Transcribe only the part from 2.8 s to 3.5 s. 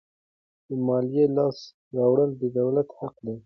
حق دی.